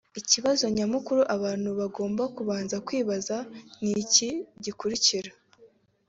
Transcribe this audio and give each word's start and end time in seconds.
Ikibazo 0.19 0.63
nyamukuru 0.77 1.21
abantu 1.35 1.69
bagomba 1.79 2.23
kubanza 2.35 2.75
kwibaza 2.87 3.37
ni 3.81 3.91
iki 4.03 4.29
gikurikira 4.63 5.31